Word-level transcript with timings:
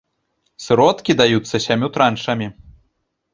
Сродкі 0.67 1.11
даюцца 1.21 1.55
сямю 1.67 1.91
траншамі. 1.99 2.47